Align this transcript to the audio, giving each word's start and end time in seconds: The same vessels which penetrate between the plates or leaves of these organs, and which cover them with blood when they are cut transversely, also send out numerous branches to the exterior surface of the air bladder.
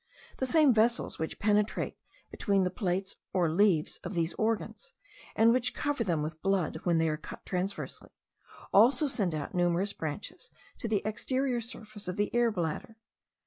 The 0.37 0.47
same 0.47 0.73
vessels 0.73 1.19
which 1.19 1.37
penetrate 1.37 1.95
between 2.31 2.63
the 2.63 2.71
plates 2.71 3.17
or 3.33 3.51
leaves 3.51 3.97
of 4.03 4.15
these 4.15 4.33
organs, 4.33 4.93
and 5.35 5.53
which 5.53 5.75
cover 5.75 6.03
them 6.03 6.23
with 6.23 6.41
blood 6.41 6.77
when 6.85 6.97
they 6.97 7.07
are 7.07 7.17
cut 7.17 7.45
transversely, 7.45 8.09
also 8.73 9.07
send 9.07 9.35
out 9.35 9.53
numerous 9.53 9.93
branches 9.93 10.49
to 10.79 10.87
the 10.87 11.03
exterior 11.05 11.61
surface 11.61 12.07
of 12.07 12.15
the 12.17 12.33
air 12.33 12.49
bladder. 12.49 12.97